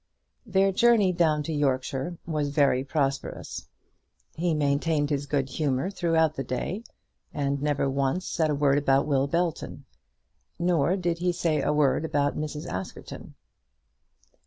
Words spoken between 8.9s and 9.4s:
Will